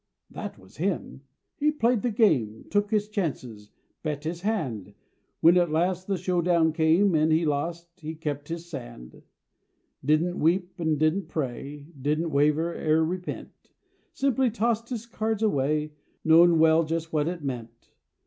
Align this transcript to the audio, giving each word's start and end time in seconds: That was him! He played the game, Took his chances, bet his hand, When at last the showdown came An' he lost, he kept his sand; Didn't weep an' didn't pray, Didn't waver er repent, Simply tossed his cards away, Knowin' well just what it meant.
That 0.31 0.57
was 0.57 0.77
him! 0.77 1.21
He 1.57 1.71
played 1.71 2.01
the 2.01 2.09
game, 2.09 2.65
Took 2.71 2.89
his 2.89 3.07
chances, 3.07 3.69
bet 4.01 4.23
his 4.23 4.41
hand, 4.41 4.95
When 5.41 5.57
at 5.57 5.69
last 5.69 6.07
the 6.07 6.17
showdown 6.17 6.73
came 6.73 7.13
An' 7.13 7.29
he 7.29 7.45
lost, 7.45 7.99
he 8.01 8.15
kept 8.15 8.47
his 8.49 8.65
sand; 8.67 9.21
Didn't 10.03 10.39
weep 10.39 10.73
an' 10.79 10.97
didn't 10.97 11.27
pray, 11.27 11.85
Didn't 12.01 12.31
waver 12.31 12.73
er 12.83 13.05
repent, 13.05 13.71
Simply 14.11 14.49
tossed 14.49 14.89
his 14.89 15.05
cards 15.05 15.43
away, 15.43 15.91
Knowin' 16.25 16.57
well 16.57 16.83
just 16.83 17.13
what 17.13 17.27
it 17.27 17.43
meant. 17.43 17.93